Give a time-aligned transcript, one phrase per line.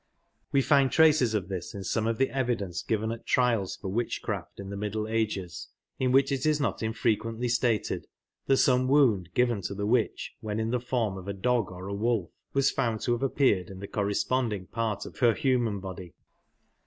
[0.51, 4.59] We find tracer of this in some of the evidence given at trials for witchcraft
[4.59, 5.67] in the middle ages,
[5.99, 8.05] in which it is not infrequently sj^ed
[8.47, 11.87] that some wound given to the witph when in the form of a dog or
[11.87, 16.15] a yrolf was foupd to have appeared in thp corresponding part of her hum^n body.